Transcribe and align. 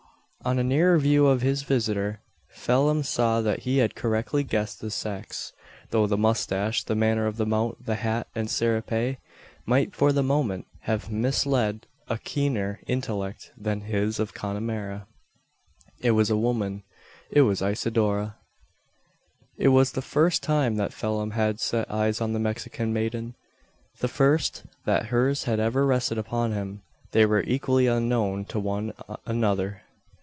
On 0.43 0.57
a 0.57 0.63
nearer 0.63 0.97
view 0.97 1.27
of 1.27 1.43
his 1.43 1.61
visitor, 1.61 2.19
Phelim 2.49 3.03
saw 3.03 3.41
that 3.41 3.59
he 3.59 3.77
had 3.77 3.93
correctly 3.93 4.43
guessed 4.43 4.81
the 4.81 4.89
sex; 4.89 5.53
though 5.91 6.07
the 6.07 6.17
moustache, 6.17 6.83
the 6.83 6.95
manner 6.95 7.27
of 7.27 7.37
the 7.37 7.45
mount, 7.45 7.85
the 7.85 7.93
hat, 7.97 8.25
and 8.33 8.49
serape, 8.49 9.17
might 9.67 9.95
for 9.95 10.11
the 10.11 10.23
moment 10.23 10.65
have 10.79 11.11
misled 11.11 11.85
a 12.09 12.17
keener 12.17 12.79
intellect 12.87 13.51
than 13.55 13.81
his 13.81 14.19
of 14.19 14.33
Connemara. 14.33 15.05
It 15.99 16.11
was 16.13 16.31
a 16.31 16.35
woman. 16.37 16.81
It 17.29 17.43
was 17.43 17.61
Isidora. 17.61 18.37
It 19.59 19.67
was 19.67 19.91
the 19.91 20.01
first 20.01 20.41
time 20.41 20.73
that 20.77 20.91
Phelim 20.91 21.33
had 21.33 21.59
set 21.59 21.91
eyes 21.91 22.19
on 22.19 22.33
the 22.33 22.39
Mexican 22.39 22.91
maiden 22.91 23.35
the 23.99 24.07
first 24.07 24.63
that 24.85 25.05
hers 25.13 25.43
had 25.43 25.59
ever 25.59 25.85
rested 25.85 26.17
upon 26.17 26.51
him. 26.51 26.81
They 27.11 27.27
were 27.27 27.43
equally 27.43 27.85
unknown 27.85 28.45
to 28.45 28.59
one 28.59 28.93
another. 29.27 29.83